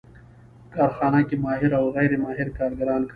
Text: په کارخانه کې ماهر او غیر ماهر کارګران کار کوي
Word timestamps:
په 0.61 0.69
کارخانه 0.75 1.19
کې 1.27 1.35
ماهر 1.43 1.71
او 1.79 1.85
غیر 1.95 2.11
ماهر 2.23 2.47
کارګران 2.57 3.01
کار 3.01 3.03
کوي 3.03 3.09